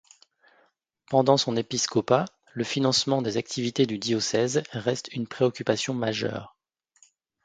[1.11, 6.57] Pendant son épiscopat, le financement des activités du diocèse reste une préoccupation majeure.